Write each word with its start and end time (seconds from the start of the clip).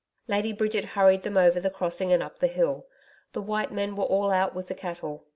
Lady 0.27 0.51
Bridget 0.51 0.83
hurried 0.97 1.21
them 1.21 1.37
over 1.37 1.59
the 1.59 1.69
crossing 1.69 2.11
and 2.11 2.23
up 2.23 2.39
the 2.39 2.47
hill. 2.47 2.87
The 3.33 3.41
white 3.43 3.71
men 3.71 3.95
were 3.95 4.03
all 4.03 4.31
out 4.31 4.55
with 4.55 4.67
the 4.67 4.73
cattle. 4.73 5.25